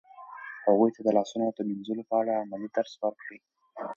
[0.67, 3.39] هغوی ته د لاسونو د مینځلو په اړه عملي درس ورکړئ.